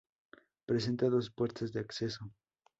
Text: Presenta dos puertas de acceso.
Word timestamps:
Presenta 0.65 1.11
dos 1.11 1.29
puertas 1.29 1.71
de 1.73 1.79
acceso. 1.81 2.27